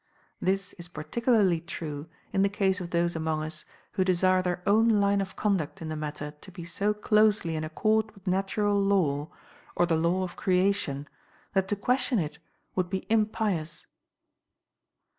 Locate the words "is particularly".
0.79-1.59